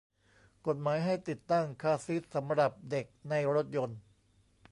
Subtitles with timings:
[0.67, 3.99] กฎหมายให้ติดตั้งคาร์ซีทสำหรับเด็กในรถยนต์